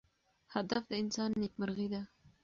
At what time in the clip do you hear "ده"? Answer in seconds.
1.93-2.01